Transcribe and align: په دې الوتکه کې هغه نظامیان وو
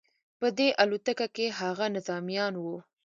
په 0.39 0.47
دې 0.57 0.67
الوتکه 0.81 1.27
کې 1.35 1.45
هغه 1.59 1.85
نظامیان 1.95 2.53
وو 2.57 2.77